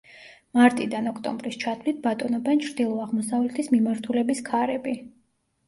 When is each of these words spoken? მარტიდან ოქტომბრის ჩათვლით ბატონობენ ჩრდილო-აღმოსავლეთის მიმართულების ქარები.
მარტიდან 0.59 1.09
ოქტომბრის 1.11 1.57
ჩათვლით 1.65 1.99
ბატონობენ 2.07 2.65
ჩრდილო-აღმოსავლეთის 2.65 3.73
მიმართულების 3.77 4.45
ქარები. 4.51 4.99